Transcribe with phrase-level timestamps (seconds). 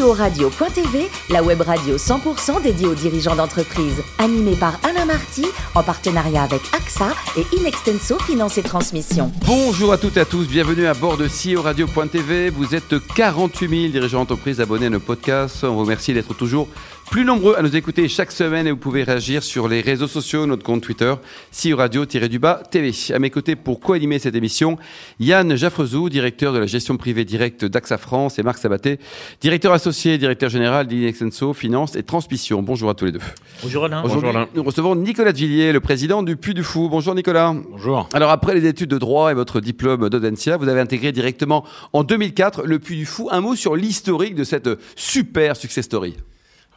[0.00, 4.02] CEO Radio.tv, la web radio 100% dédiée aux dirigeants d'entreprise.
[4.18, 9.30] Animée par Alain Marty, en partenariat avec AXA et Inextenso Finance et Transmission.
[9.46, 12.50] Bonjour à toutes et à tous, bienvenue à bord de CEO Radio.tv.
[12.50, 15.64] Vous êtes 48 000 dirigeants d'entreprise abonnés à nos podcasts.
[15.64, 16.68] On vous remercie d'être toujours
[17.10, 20.46] plus nombreux à nous écouter chaque semaine et vous pouvez réagir sur les réseaux sociaux,
[20.46, 21.12] notre compte Twitter,
[21.52, 22.92] CEO Radio-du-bas TV.
[23.12, 24.78] À mes côtés pour co-animer cette émission,
[25.18, 29.00] Yann Jaffrezou, directeur de la gestion privée directe d'AXA France et Marc Sabaté,
[29.40, 32.62] directeur associé et directeur général d'Inexenso Finance et Transmission.
[32.62, 33.20] Bonjour à tous les deux.
[33.64, 34.02] Bonjour Alain.
[34.02, 34.46] Bonjour Alain.
[34.54, 36.88] Nous recevons Nicolas Villiers, le président du Puy du Fou.
[36.88, 37.56] Bonjour Nicolas.
[37.72, 38.08] Bonjour.
[38.12, 42.04] Alors après les études de droit et votre diplôme d'Audencia, vous avez intégré directement en
[42.04, 43.28] 2004 le Puy du Fou.
[43.32, 46.14] Un mot sur l'historique de cette super success story.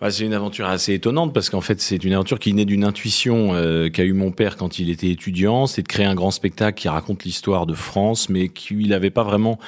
[0.10, 3.54] C'est une aventure assez étonnante parce qu'en fait c'est une aventure qui naît d'une intuition
[3.54, 6.82] euh, qu'a eu mon père quand il était étudiant, c'est de créer un grand spectacle
[6.82, 9.60] qui raconte l'histoire de France, mais qu'il n'avait pas vraiment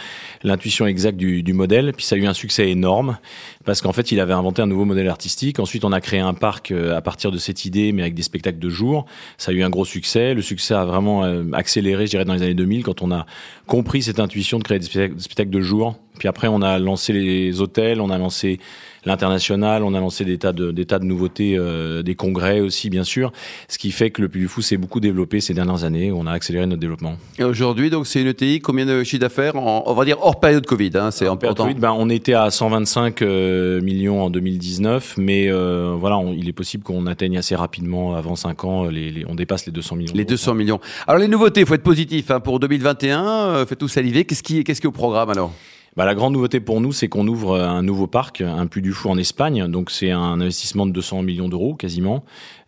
[0.44, 1.94] l'intuition exacte du, du, modèle.
[1.96, 3.18] Puis ça a eu un succès énorme
[3.64, 5.60] parce qu'en fait il avait inventé un nouveau modèle artistique.
[5.60, 8.24] Ensuite on a créé un parc euh, à partir de cette idée, mais avec des
[8.24, 9.06] spectacles de jour.
[9.38, 10.34] Ça a eu un gros succès.
[10.34, 13.26] Le succès a vraiment euh, accéléré, je dirais, dans les années 2000 quand on a
[13.68, 15.96] compris cette intuition de créer des spectacles de jour.
[16.18, 18.60] Puis après on a lancé les hôtels, on a lancé
[19.06, 22.90] l'international, on a lancé des tas de, des tas de nouveautés, euh, des congrès aussi
[22.90, 23.32] bien sûr,
[23.68, 26.26] ce qui fait que le Puy du Fou s'est beaucoup développé ces dernières années, on
[26.28, 27.18] a accéléré notre développement.
[27.38, 30.66] Et aujourd'hui, donc c'est une ETI, combien de chiffre d'affaires On va dire hors période
[30.66, 31.66] Covid, hein, c'est important.
[31.66, 36.50] COVID, ben, on était à 125 euh, millions en 2019, mais euh, voilà, on, il
[36.50, 39.96] est possible qu'on atteigne assez rapidement, avant 5 ans, les, les, on dépasse les 200
[39.96, 40.14] millions.
[40.16, 40.80] Les 200 millions.
[41.08, 44.26] Alors les nouveautés, il faut être positif hein, pour 2021, euh, faites tout saliver.
[44.26, 45.54] Qu'est-ce qui, qu'est-ce qui est au programme alors?
[45.96, 48.92] Bah, la grande nouveauté pour nous, c'est qu'on ouvre un nouveau parc, un Puy du
[48.92, 49.68] Fou en Espagne.
[49.68, 52.24] Donc c'est un investissement de 200 millions d'euros quasiment.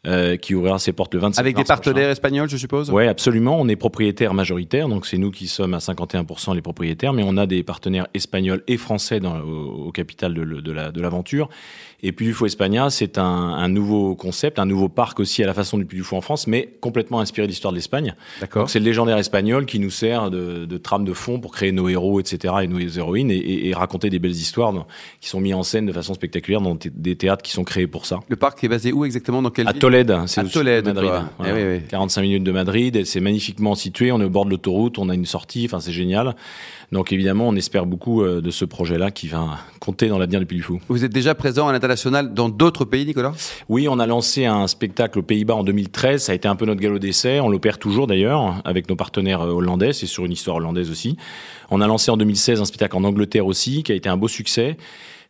[0.08, 2.12] Euh, qui ouvrira ses portes le 25 Avec des partenaires prochain.
[2.12, 3.60] espagnols, je suppose Oui, absolument.
[3.60, 7.36] On est propriétaire majoritaire, donc c'est nous qui sommes à 51% les propriétaires, mais on
[7.36, 11.50] a des partenaires espagnols et français dans, au, au, capital de, de l'aventure.
[12.04, 15.48] Et Puy du Fou Espagna, c'est un, un, nouveau concept, un nouveau parc aussi à
[15.48, 18.14] la façon du Puy du Fou en France, mais complètement inspiré de l'histoire de l'Espagne.
[18.40, 18.70] D'accord.
[18.70, 21.90] C'est le légendaire espagnol qui nous sert de, de, trame de fond pour créer nos
[21.90, 24.86] héros, etc., et nos héroïnes, et, et, et raconter des belles histoires dans,
[25.22, 28.06] qui sont mises en scène de façon spectaculaire dans des théâtres qui sont créés pour
[28.06, 28.20] ça.
[28.30, 29.42] Le parc est basé où exactement?
[29.42, 29.82] Dans quelle à ville?
[30.04, 31.10] Tolède, c'est à Tolède, Madrid.
[31.38, 31.54] Voilà.
[31.54, 31.82] Eh oui, oui.
[31.90, 35.16] 45 minutes de Madrid, c'est magnifiquement situé, on est au bord de l'autoroute, on a
[35.16, 36.36] une sortie, enfin c'est génial.
[36.92, 40.46] Donc évidemment, on espère beaucoup euh, de ce projet-là qui va compter dans l'avenir du
[40.46, 40.80] Puy du Fou.
[40.88, 43.34] Vous êtes déjà présent à l'international dans d'autres pays, Nicolas?
[43.70, 46.24] Oui, on a lancé un spectacle aux Pays-Bas en 2013.
[46.24, 47.40] Ça a été un peu notre galop d'essai.
[47.40, 49.94] On l'opère toujours d'ailleurs avec nos partenaires hollandais.
[49.94, 51.18] C'est sur une histoire hollandaise aussi.
[51.70, 54.28] On a lancé en 2016 un spectacle en Angleterre aussi, qui a été un beau
[54.28, 54.78] succès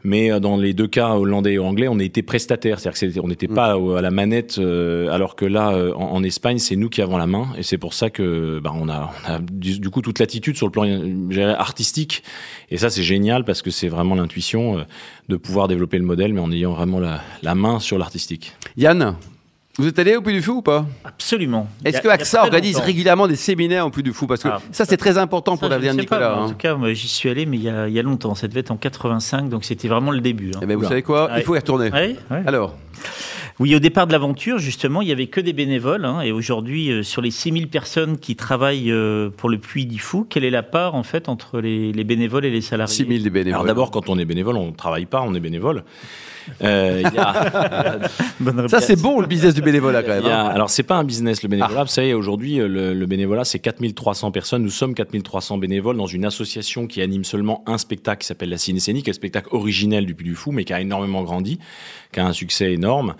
[0.03, 3.47] mais dans les deux cas hollandais et anglais, on a été prestataire, c'est-à-dire qu'on n'était
[3.47, 7.01] pas à la manette, euh, alors que là, euh, en, en, Espagne, c'est nous qui
[7.01, 9.89] avons la main, et c'est pour ça que bah, on a, on a du, du,
[9.89, 10.85] coup toute l'attitude sur le plan
[11.57, 12.23] artistique,
[12.69, 14.83] et ça c'est génial parce que c'est vraiment l'intuition euh,
[15.29, 18.53] de pouvoir développer le modèle, mais en ayant vraiment la, la main sur l'artistique.
[18.77, 19.15] Yann,
[19.77, 20.85] vous êtes allé au Puy du Fou ou pas?
[21.03, 21.67] Absolument.
[21.85, 24.27] Est-ce que AXA organise régulièrement des séminaires au Puy du Fou?
[24.27, 26.29] Parce que ah, ça, c'est très important pour l'avenir de Nicolas.
[26.29, 26.43] Pas, hein.
[26.45, 28.33] En tout cas, moi, j'y suis allé, mais il y, a, il y, a, longtemps.
[28.35, 30.51] Ça devait être en 85, donc c'était vraiment le début.
[30.55, 30.59] Hein.
[30.63, 31.29] Eh bien, vous savez quoi?
[31.37, 31.91] Il faut y retourner.
[31.91, 32.43] Ouais, ouais.
[32.45, 32.75] Alors
[33.59, 36.05] oui, au départ de l'aventure, justement, il y avait que des bénévoles.
[36.05, 39.97] Hein, et aujourd'hui, euh, sur les 6000 personnes qui travaillent euh, pour le Puy du
[39.97, 42.93] Fou, quelle est la part, en fait, entre les, les bénévoles et les salariés?
[42.93, 43.53] 6000 des bénévoles.
[43.55, 45.83] Alors d'abord, quand on est bénévole, on ne travaille pas, on est bénévole.
[46.61, 47.99] Euh, y a...
[48.67, 50.25] ça c'est bon le business du bénévolat quand même.
[50.25, 51.81] A, alors c'est pas un business le bénévolat.
[51.81, 51.83] Ah.
[51.83, 54.63] Vous savez aujourd'hui le, le, bénévolat c'est 4300 personnes.
[54.63, 58.57] Nous sommes 4300 bénévoles dans une association qui anime seulement un spectacle qui s'appelle la
[58.57, 61.59] Cinécénie, qui est un spectacle originel du Puy du Fou, mais qui a énormément grandi,
[62.13, 63.15] qui a un succès énorme.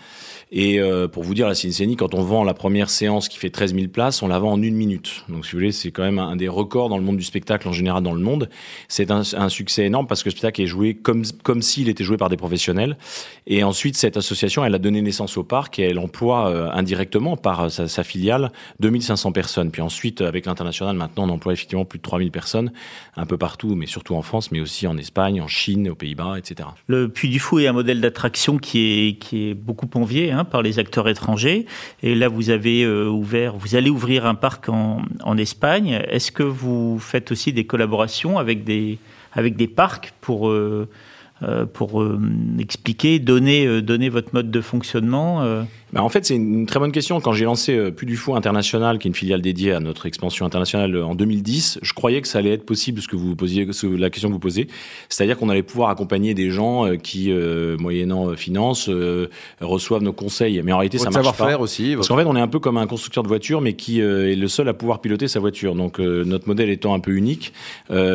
[0.52, 3.50] Et euh, pour vous dire, la Cinécénie, quand on vend la première séance qui fait
[3.50, 5.24] 13 000 places, on la vend en une minute.
[5.30, 7.68] Donc, si vous voulez, c'est quand même un des records dans le monde du spectacle
[7.68, 8.50] en général dans le monde.
[8.88, 12.18] C'est un, succès énorme parce que le spectacle est joué comme comme s'il était joué
[12.18, 12.98] par des professionnels.
[13.46, 17.38] Et ensuite, cette association, elle a donné naissance au parc et elle emploie euh, indirectement
[17.38, 19.72] par sa, sa, filiale 2500 personnes.
[19.72, 22.72] Puis ensuite, avec l'international, maintenant, on emploie effectivement plus de 3000 personnes
[23.16, 26.38] un peu partout, mais surtout en France, mais aussi en Espagne, en Chine, aux Pays-Bas,
[26.38, 26.70] etc.
[26.88, 30.17] Le Puy du Fou est un modèle d'attraction qui est qui est beaucoup envié.
[30.18, 31.66] Hein, par les acteurs étrangers.
[32.02, 35.04] Et là, vous avez euh, ouvert, vous allez ouvrir un parc en,
[35.38, 36.02] Espagne.
[36.10, 38.98] Est-ce que vous faites aussi des collaborations avec des,
[39.34, 40.88] avec des parcs pour, euh,
[41.74, 42.20] pour euh,
[42.60, 47.20] expliquer, donner, donner votre mode de fonctionnement bah, En fait, c'est une très bonne question.
[47.22, 50.06] Quand j'ai lancé euh, Plus du Fou International, qui est une filiale dédiée à notre
[50.06, 53.36] expansion internationale euh, en 2010, je croyais que ça allait être possible, ce que vous
[53.36, 54.68] posiez, la question que vous posez.
[55.10, 57.32] C'est-à-dire qu'on allait pouvoir accompagner des gens euh, qui,
[57.80, 58.90] moyennant finance,
[59.62, 60.62] reçoivent nos conseils.
[60.64, 61.24] Mais en réalité, ça marche pas.
[61.24, 61.94] savoir-faire aussi.
[61.96, 64.36] Parce qu'en fait, on est un peu comme un constructeur de voiture, mais qui est
[64.36, 65.76] le seul à pouvoir piloter sa voiture.
[65.76, 67.54] Donc, notre modèle étant un peu unique,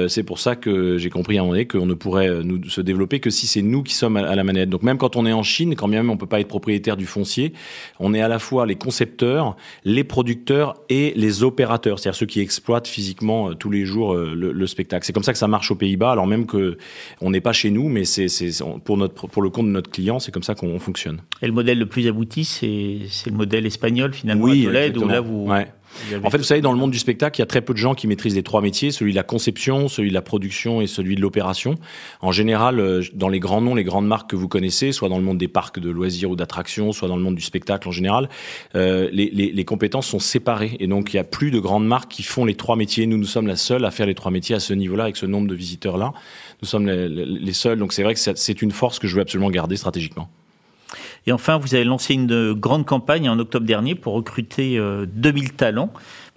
[0.08, 2.80] c'est pour ça que j'ai compris à un moment donné qu'on ne pourrait nous, se
[2.80, 4.68] développer que si c'est nous qui sommes à, la manette.
[4.68, 7.06] Donc, même quand on est en Chine, quand même on peut pas être propriétaire du
[7.06, 7.52] foncier,
[7.98, 12.40] on est à la fois les concepteurs, les producteurs et les opérateurs, c'est-à-dire ceux qui
[12.40, 15.04] exploitent physiquement euh, tous les jours euh, le, spectacle.
[15.04, 16.78] C'est comme ça que ça marche aux Pays-Bas, alors même que
[17.20, 18.28] on n'est pas chez nous, mais c'est
[18.84, 21.20] pour notre pour le compte de notre client, c'est comme ça qu'on fonctionne.
[21.42, 25.20] Et le modèle le plus abouti, c'est le modèle espagnol finalement, oui, à où là
[25.20, 25.48] vous
[26.24, 27.78] en fait, vous savez, dans le monde du spectacle, il y a très peu de
[27.78, 30.86] gens qui maîtrisent les trois métiers, celui de la conception, celui de la production et
[30.86, 31.76] celui de l'opération.
[32.20, 35.18] En général, euh, dans les grands noms, les grandes marques que vous connaissez, soit dans
[35.18, 37.92] le monde des parcs de loisirs ou d'attractions, soit dans le monde du spectacle en
[37.92, 38.28] général,
[38.74, 40.76] euh, les, compétences sont séparées.
[40.80, 43.06] Et donc, il y a plus de grandes marques qui font les trois métiers.
[43.06, 45.26] Nous, nous sommes la seule à faire les trois métiers à ce niveau-là, avec ce
[45.26, 46.12] nombre de visiteurs-là.
[46.60, 47.78] Nous sommes les, les seuls.
[47.78, 50.28] Donc, c'est vrai que c'est une force que je veux absolument garder stratégiquement.
[51.26, 55.48] Et enfin, vous avez lancé une grande campagne en octobre dernier pour recruter 2000 euh,
[55.56, 55.92] talents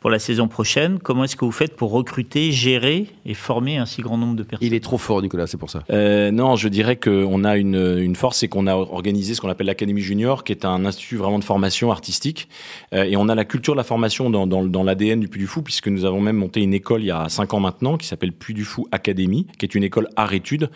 [0.05, 0.99] pour la saison prochaine.
[0.99, 4.43] Comment est-ce que vous faites pour recruter, gérer et former un si grand nombre de
[4.43, 4.67] personnes?
[4.67, 5.83] Il est trop fort, Nicolas, c'est pour ça.
[5.89, 9.49] Euh, non, je dirais qu'on a une, une force, c'est qu'on a organisé ce qu'on
[9.49, 12.49] appelle l'Académie Junior, qui est un institut vraiment de formation artistique.
[12.93, 15.39] Euh, et on a la culture de la formation dans, dans, dans l'ADN du Puy
[15.39, 17.97] du Fou, puisque nous avons même monté une école il y a cinq ans maintenant,
[17.97, 20.69] qui s'appelle Puy du Fou Académie, qui est une école art-études.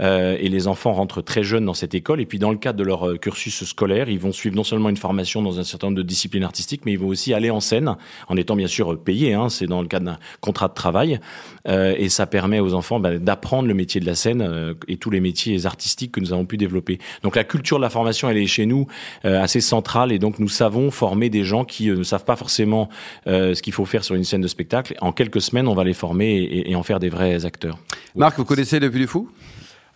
[0.00, 2.20] Euh, et les enfants rentrent très jeunes dans cette école.
[2.20, 4.98] Et puis, dans le cadre de leur cursus scolaire, ils vont suivre non seulement une
[4.98, 7.96] formation dans un certain nombre de disciplines artistiques, mais ils vont aussi aller en scène,
[8.28, 8.73] en étant bien sûr
[9.04, 11.20] payé, hein, c'est dans le cadre d'un contrat de travail,
[11.68, 14.96] euh, et ça permet aux enfants bah, d'apprendre le métier de la scène euh, et
[14.96, 16.98] tous les métiers artistiques que nous avons pu développer.
[17.22, 18.86] Donc la culture de la formation, elle est chez nous
[19.24, 22.88] euh, assez centrale, et donc nous savons former des gens qui ne savent pas forcément
[23.26, 24.94] ce qu'il faut faire sur une scène de spectacle.
[25.00, 27.78] En quelques semaines, on va les former et, et en faire des vrais acteurs.
[28.14, 29.28] Marc, vous connaissez le Puy du Fou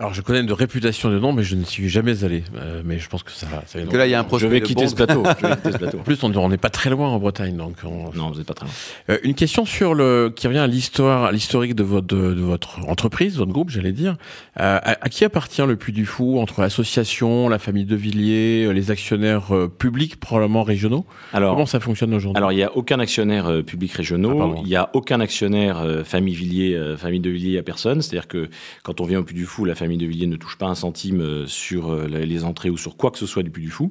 [0.01, 2.45] alors je connais de réputation de nom, mais je ne suis jamais allé.
[2.55, 3.65] Euh, mais je pense que ça va.
[3.67, 4.39] Ça que là, il y a un projet.
[4.49, 5.25] Je vais quitter ce plateau.
[5.27, 7.83] En plus, on n'est pas très loin en Bretagne, donc.
[7.83, 8.75] Non, vous n'êtes pas très loin.
[9.11, 12.79] Euh, une question sur le qui revient à l'histoire, à l'historique de votre de, votre
[12.89, 14.17] entreprise, votre groupe, j'allais dire.
[14.61, 18.73] Euh, à, qui appartient le Puy du Fou entre l'association, la famille de Villiers, euh,
[18.73, 21.07] les actionnaires euh, publics probablement régionaux?
[21.33, 22.39] Alors comment ça fonctionne aujourd'hui?
[22.39, 24.41] Alors il n'y a aucun actionnaire public régionaux.
[24.41, 28.01] Ah, il n'y a aucun actionnaire famille Villiers, famille de Villiers à personne.
[28.01, 28.49] C'est-à-dire que
[28.85, 30.67] quand on vient au Puy du Fou, la famille famille de Villiers ne touche pas
[30.67, 33.63] un centime euh, sur euh, les entrées ou sur quoi que ce soit du Puy
[33.63, 33.91] du Fou.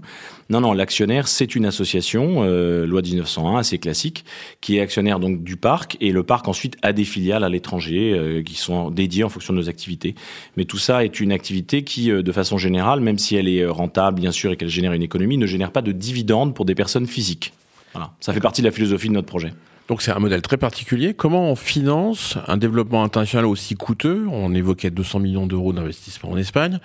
[0.52, 4.24] Non, non, l'actionnaire, c'est une association, euh, loi 1901, assez classique,
[4.62, 8.44] qui est actionnaire donc du parc, et le parc ensuite a des filiales à l'étranger
[8.46, 10.14] qui sont dédiées en fonction de nos activités.
[10.56, 14.20] Mais tout ça est une activité qui, de façon générale, même si elle est rentable,
[14.20, 17.08] bien sûr, et qu'elle génère une économie, ne génère pas de dividendes pour des personnes
[17.08, 17.54] physiques.
[17.94, 18.12] Voilà.
[18.20, 19.52] Ça fait partie de la philosophie de notre projet.
[19.88, 21.14] Donc c'est un modèle très particulier.
[21.14, 24.26] Comment on finance un développement international aussi coûteux?
[24.30, 26.80] On évoquait 200 millions d'euros d'investissement en Espagne.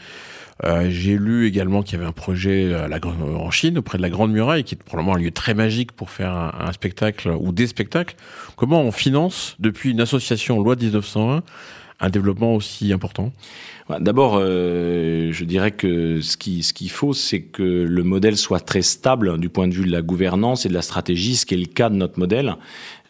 [0.65, 4.03] Euh, J'ai lu également qu'il y avait un projet à la, en Chine, auprès de
[4.03, 7.31] la Grande Muraille, qui est probablement un lieu très magique pour faire un, un spectacle
[7.41, 8.15] ou des spectacles.
[8.55, 11.43] Comment on finance, depuis une association loi 1901,
[12.03, 13.33] un développement aussi important
[14.01, 18.61] D'abord, euh, je dirais que ce qu'il ce qu'il faut, c'est que le modèle soit
[18.61, 21.55] très stable du point de vue de la gouvernance et de la stratégie, ce qui
[21.55, 22.57] est le cas de notre modèle.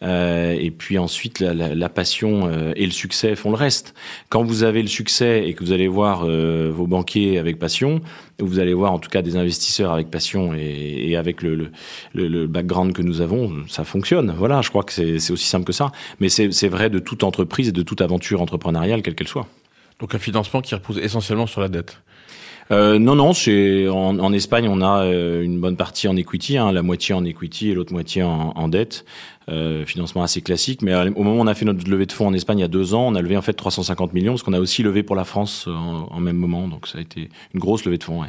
[0.03, 3.93] Euh, et puis ensuite, la, la, la passion euh, et le succès font le reste.
[4.29, 8.01] Quand vous avez le succès et que vous allez voir euh, vos banquiers avec passion,
[8.39, 12.27] vous allez voir en tout cas des investisseurs avec passion et, et avec le, le,
[12.27, 14.33] le, background que nous avons, ça fonctionne.
[14.37, 15.91] Voilà, je crois que c'est aussi simple que ça.
[16.19, 19.47] Mais c'est vrai de toute entreprise et de toute aventure entrepreneuriale, quelle qu'elle soit.
[19.99, 22.01] Donc un financement qui repose essentiellement sur la dette
[22.71, 26.71] euh, non, non, c'est en, Espagne, on a euh, une bonne partie en equity, hein,
[26.71, 29.05] la moitié en equity et l'autre moitié en, dette.
[29.49, 30.81] Euh, financement assez classique.
[30.81, 32.65] Mais au moment où on a fait notre levée de fonds en Espagne il y
[32.65, 35.03] a deux ans, on a levé en fait 350 millions parce qu'on a aussi levé
[35.03, 36.69] pour la France en, même moment.
[36.69, 38.23] Donc ça a été une grosse levée de fonds.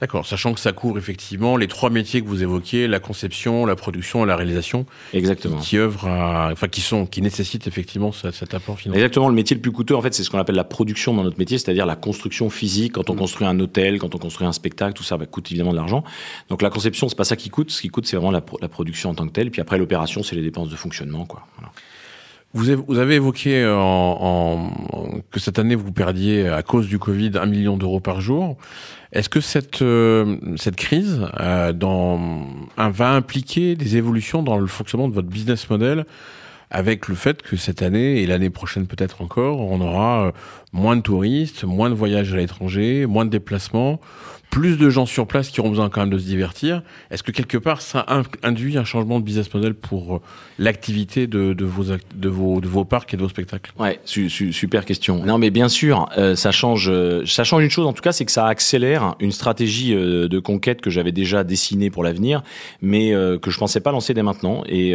[0.00, 3.76] D'accord, sachant que ça couvre effectivement les trois métiers que vous évoquiez, la conception, la
[3.76, 4.86] production et la réalisation.
[5.12, 5.58] Exactement.
[5.58, 9.02] Qui, qui œuvrent enfin qui sont, qui nécessitent effectivement cet apport financier.
[9.02, 9.28] Exactement.
[9.28, 11.38] Le métier le plus coûteux, en fait, c'est ce qu'on appelle la production dans notre
[11.38, 12.92] métier, c'est-à-dire la construction physique.
[12.92, 13.18] Quand on mmh.
[13.18, 16.02] construit un hôtel, quand on construit un spectacle, tout ça bah, coûte évidemment de l'argent.
[16.48, 17.70] Donc la conception, c'est pas ça qui coûte.
[17.70, 19.50] Ce qui coûte, c'est vraiment la, la, production en tant que telle.
[19.50, 21.46] Puis après, l'opération, c'est les dépenses de fonctionnement, quoi.
[21.56, 21.72] Voilà.
[22.52, 24.70] Vous avez, évoqué en, en,
[25.30, 28.56] que cette année vous perdiez à cause du Covid un million d'euros par jour.
[29.12, 32.20] Est-ce que cette euh, cette crise euh, dans,
[32.76, 36.06] va impliquer des évolutions dans le fonctionnement de votre business model
[36.70, 40.32] avec le fait que cette année et l'année prochaine peut-être encore, on aura euh,
[40.72, 44.00] moins de touristes, moins de voyages à l'étranger, moins de déplacements,
[44.50, 46.82] plus de gens sur place qui auront besoin quand même de se divertir.
[47.10, 48.04] Est-ce que quelque part ça
[48.42, 50.20] induit un changement de business model pour euh,
[50.58, 53.72] l'activité de, vos, de, vos, de vos parcs et de vos spectacles?
[53.78, 55.24] Ouais, su, su, super question.
[55.24, 56.88] Non, mais bien sûr, euh, ça change.
[56.90, 60.38] Euh, ça change une chose en tout cas, c'est que ça accélère une stratégie de
[60.40, 62.42] conquête que j'avais déjà dessinée pour l'avenir,
[62.82, 64.62] mais que je pensais pas lancer dès maintenant.
[64.66, 64.94] Et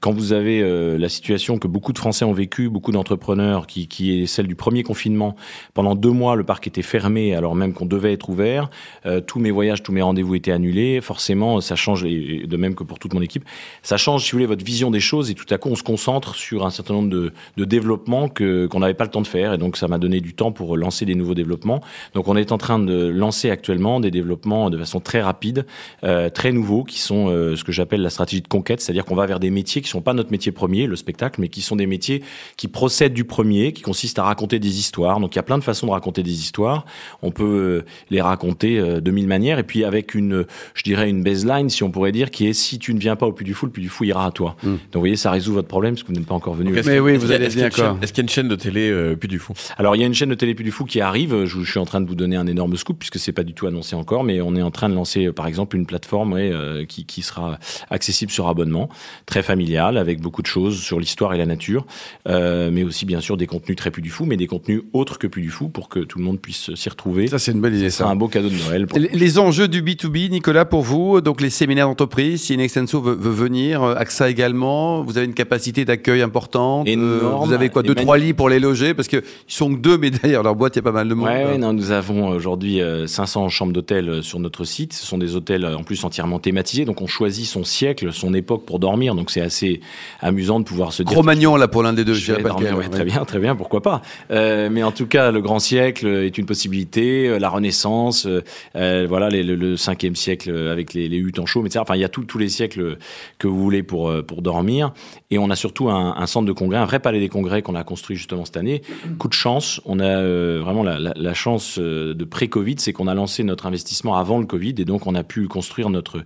[0.00, 4.22] quand vous avez la situation que beaucoup de Français ont vécu, beaucoup d'entrepreneurs, qui, qui
[4.22, 5.36] est celle du premier confinement,
[5.74, 8.70] pendant deux mois, le parc était fermé alors même qu'on devait être ouvert.
[9.06, 11.00] Euh, tous mes voyages, tous mes rendez-vous étaient annulés.
[11.00, 13.44] Forcément, ça change, et de même que pour toute mon équipe,
[13.82, 15.30] ça change, si vous voulez, votre vision des choses.
[15.30, 18.94] Et tout à coup, on se concentre sur un certain nombre de, développements qu'on n'avait
[18.94, 19.52] pas le temps de faire.
[19.52, 21.80] Et donc, ça m'a donné du temps pour lancer des nouveaux développements.
[22.14, 25.66] Donc, on est en train de lancer actuellement des développements de façon très rapide,
[26.04, 29.14] euh, très nouveaux, qui sont euh, ce que j'appelle la stratégie de conquête, c'est-à-dire qu'on
[29.14, 31.76] va vers des métiers qui sont pas notre métier premier, le spectacle, mais qui sont
[31.76, 32.22] des métiers
[32.56, 35.20] qui procèdent du premier, qui consistent à raconter des histoires.
[35.20, 36.84] Donc, il y a plein de façons de raconter des histoires.
[37.22, 41.22] On peut les raconter euh, de mille manières et puis avec une, je dirais une
[41.22, 43.54] baseline, si on pourrait dire, qui est si tu ne viens pas au Puy du
[43.54, 44.56] Fou, le Puy du Fou ira à toi.
[44.62, 44.72] Hmm.
[44.72, 46.72] Donc vous voyez, ça résout votre problème parce que vous n'êtes pas encore venu.
[46.84, 47.96] mais oui, vous allez bien quoi.
[48.02, 50.04] Est-ce qu'il y a une chaîne de télé euh, Puy du Fou Alors il y
[50.04, 51.44] a une chaîne de télé Puy du Fou qui arrive.
[51.44, 53.54] Je, je, suis en train de vous donner un énorme scoop puisque c'est pas du
[53.54, 56.50] tout annoncé encore, mais on est en train de lancer par exemple une plateforme ouais,
[56.52, 57.58] euh, qui, qui sera
[57.90, 58.88] accessible sur abonnement,
[59.26, 61.86] très familiale, avec beaucoup de choses sur l'histoire et la nature,
[62.28, 65.18] euh, mais aussi bien sûr des contenus très Puy du Fou, mais des contenus autres
[65.18, 67.26] que Puy du Fou pour que tout le monde puisse s'y retrouver.
[67.28, 67.90] Ça c'est une bonne idée.
[67.90, 68.65] C'est un beau cadeau de Noël.
[68.72, 73.14] Les, les enjeux du B2B, Nicolas, pour vous, donc les séminaires d'entreprise, si Inextenso veut,
[73.14, 76.88] veut venir, AXA également, vous avez une capacité d'accueil importante.
[76.88, 79.98] Euh, vous avez quoi, deux, trois lits pour les loger Parce qu'ils sont que deux,
[79.98, 81.28] mais derrière leur boîte, il y a pas mal de monde.
[81.28, 84.92] Ouais, non, nous avons aujourd'hui 500 euh, chambres d'hôtel euh, sur notre site.
[84.92, 88.64] Ce sont des hôtels en plus entièrement thématisés, donc on choisit son siècle, son époque
[88.64, 89.14] pour dormir.
[89.14, 89.80] Donc c'est assez
[90.20, 91.12] amusant de pouvoir se dire.
[91.12, 92.14] Cro-Magnon là pour l'un des deux.
[92.14, 94.02] Je vais dormir, ouais, très bien, très bien, pourquoi pas.
[94.30, 97.38] Euh, mais en tout cas, le grand siècle est une possibilité.
[97.38, 98.26] La Renaissance,
[98.74, 101.80] euh, voilà, les, le, le 5e siècle avec les, les huttes en chaume, etc.
[101.82, 102.98] Enfin, il y a tous les siècles
[103.38, 104.92] que vous voulez pour, euh, pour dormir.
[105.30, 107.74] Et on a surtout un, un, centre de congrès, un vrai palais des congrès qu'on
[107.74, 108.82] a construit justement cette année.
[109.18, 112.92] Coup de chance, on a euh, vraiment la, la, la, chance euh, de pré-Covid, c'est
[112.92, 116.22] qu'on a lancé notre investissement avant le Covid et donc on a pu construire notre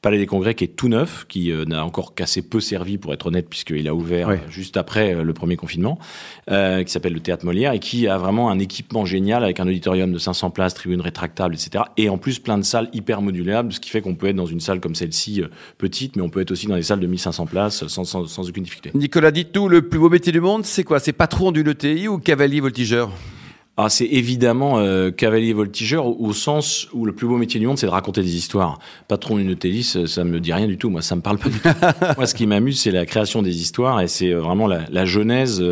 [0.00, 3.26] palais des congrès qui est tout neuf, qui n'a encore qu'assez peu servi pour être
[3.26, 5.98] honnête puisqu'il a ouvert juste après le premier confinement,
[6.48, 10.12] qui s'appelle le Théâtre Molière et qui a vraiment un équipement génial avec un auditorium
[10.12, 11.70] de 500 places, tribune rétractable, etc.
[11.96, 14.46] Et en plus plein de salles hyper modulables, ce qui fait qu'on peut être dans
[14.46, 15.48] une salle comme celle-ci, euh,
[15.78, 18.48] petite, mais on peut être aussi dans des salles de 1500 places sans, sans, sans
[18.48, 18.96] aucune difficulté.
[18.96, 21.00] Nicolas, dites-nous, le plus beau métier du monde, c'est quoi?
[21.00, 23.10] C'est patron du ETI ou cavalier voltigeur?
[23.84, 27.78] Ah, c'est évidemment euh, cavalier voltigeur au, sens où le plus beau métier du monde,
[27.78, 28.78] c'est de raconter des histoires.
[29.08, 30.90] Patron d'une ETI, ça me dit rien du tout.
[30.90, 31.68] Moi, ça me parle pas du tout.
[32.16, 35.04] Moi, ce qui m'amuse, c'est la création des histoires et c'est euh, vraiment la, la
[35.04, 35.62] genèse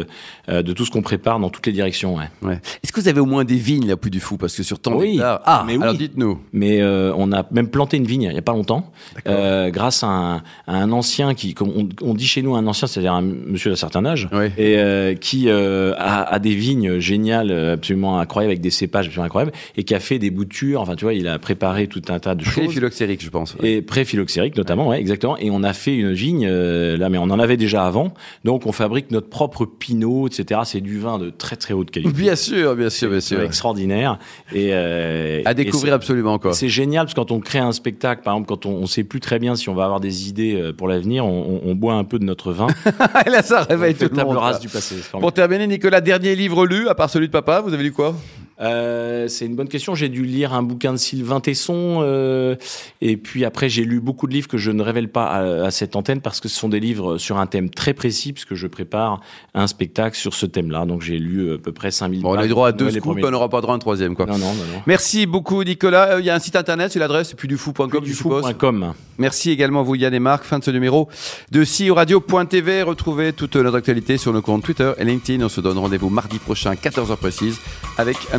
[0.51, 2.17] euh, de tout ce qu'on prépare dans toutes les directions.
[2.17, 2.29] Ouais.
[2.43, 2.61] ouais.
[2.83, 4.37] Est-ce que vous avez au moins des vignes là, plus du fou?
[4.37, 5.21] Parce que sur tant oui.
[5.23, 5.83] Ah, mais oui.
[5.83, 6.41] alors dites-nous.
[6.53, 8.91] Mais euh, on a même planté une vigne il y a pas longtemps,
[9.27, 10.37] euh, grâce à un,
[10.67, 13.71] à un, ancien qui, comme on, on, dit chez nous, un ancien, c'est-à-dire un monsieur
[13.71, 19.07] d'un certain âge, et qui a, a, des vignes géniales, absolument incroyables avec des cépages
[19.07, 20.81] absolument incroyables et qui a fait des boutures.
[20.81, 22.65] Enfin, tu vois, il a préparé tout un tas de choses.
[22.65, 23.55] Pré-phylloxérique, je pense.
[23.55, 23.71] Ouais.
[23.71, 24.97] Et pré-phylloxérique, notamment, ouais.
[24.97, 25.01] ouais.
[25.01, 25.37] exactement.
[25.39, 28.13] Et on a fait une vigne euh, là, mais on en avait déjà avant.
[28.45, 30.61] Donc, on fabrique notre propre pinot, etc.
[30.65, 32.13] C'est du vin de très très haute qualité.
[32.13, 33.41] Bien sûr, bien sûr, bien sûr.
[33.41, 34.19] Extraordinaire.
[34.53, 36.53] Et euh, à découvrir et absolument quoi.
[36.53, 39.05] C'est génial parce que quand on crée un spectacle, par exemple, quand on, on sait
[39.05, 41.95] plus très bien si on va avoir des idées euh, pour l'avenir, on, on, boit
[41.95, 42.67] un peu de notre vin.
[43.27, 44.37] et là, ça réveille tout le monde.
[44.37, 44.97] rase du passé.
[45.13, 48.15] Pour terminer, Nicolas, dernier livre lu à part celui de papa, vous avez lu quoi?
[48.61, 49.95] Euh, c'est une bonne question.
[49.95, 52.57] J'ai dû lire un bouquin de Sylvain Tesson, euh,
[53.01, 55.71] et puis après j'ai lu beaucoup de livres que je ne révèle pas à, à,
[55.71, 58.67] cette antenne parce que ce sont des livres sur un thème très précis, puisque je
[58.67, 59.21] prépare
[59.55, 60.85] un spectacle sur ce thème-là.
[60.85, 62.91] Donc j'ai lu euh, à peu près 5000 bon, On a eu droit à deux
[62.91, 64.15] scoops, on n'aura pas droit à un troisième.
[64.15, 64.27] Quoi.
[64.27, 64.83] Non, non, non.
[64.87, 66.19] Merci beaucoup Nicolas.
[66.19, 68.95] Il y a un site internet, c'est l'adresse, plus du fou.com.
[69.19, 70.45] Merci également vous Yann et Marc.
[70.45, 71.09] Fin de ce numéro
[71.51, 72.83] de CEO Radio.tv.
[72.83, 75.45] Retrouvez toute notre actualité sur nos comptes Twitter et LinkedIn.
[75.45, 77.59] On se donne rendez-vous mardi prochain, 14h précise,
[77.99, 78.39] avec un